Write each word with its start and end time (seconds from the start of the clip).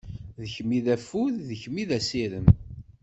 D 0.41 0.43
kemm 0.53 0.69
i 0.77 0.79
d 0.85 0.87
affud, 0.95 1.35
d 1.49 1.51
kemm 1.61 1.75
i 1.83 1.85
d 1.89 1.91
asirem. 1.97 2.47